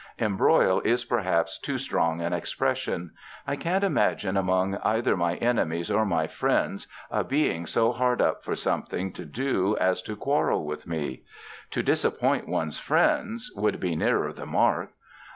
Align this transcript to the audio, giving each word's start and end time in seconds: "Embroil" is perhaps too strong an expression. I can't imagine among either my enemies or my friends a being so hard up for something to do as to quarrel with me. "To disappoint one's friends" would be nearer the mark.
"Embroil" 0.17 0.79
is 0.83 1.05
perhaps 1.05 1.59
too 1.59 1.77
strong 1.77 2.21
an 2.23 2.33
expression. 2.33 3.11
I 3.45 3.55
can't 3.55 3.83
imagine 3.83 4.35
among 4.35 4.77
either 4.77 5.15
my 5.15 5.35
enemies 5.35 5.91
or 5.91 6.05
my 6.07 6.25
friends 6.25 6.87
a 7.11 7.23
being 7.23 7.67
so 7.67 7.91
hard 7.91 8.19
up 8.19 8.43
for 8.43 8.55
something 8.55 9.13
to 9.13 9.25
do 9.25 9.77
as 9.79 10.01
to 10.01 10.15
quarrel 10.15 10.65
with 10.65 10.87
me. 10.87 11.21
"To 11.69 11.83
disappoint 11.83 12.47
one's 12.49 12.79
friends" 12.79 13.51
would 13.55 13.79
be 13.79 13.95
nearer 13.95 14.33
the 14.33 14.47
mark. 14.47 14.89